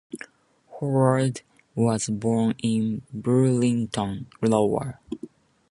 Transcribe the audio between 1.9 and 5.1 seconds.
born in Burlington, Iowa.